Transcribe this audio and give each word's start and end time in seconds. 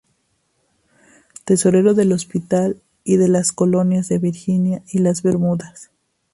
Tesorero 1.45 1.93
del 1.93 2.11
hospital 2.11 2.81
y 3.03 3.17
de 3.17 3.27
las 3.27 3.51
colonias 3.51 4.09
de 4.09 4.17
Virginia 4.17 4.81
y 4.87 4.97
las 4.97 5.21
Bermudas. 5.21 5.91